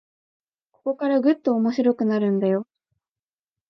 [0.71, 2.65] ここからぐっと面白くなるんだよ